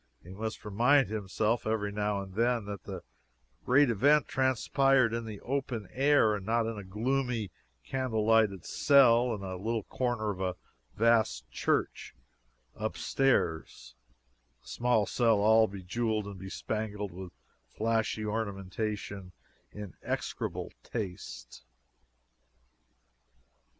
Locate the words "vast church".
10.95-12.15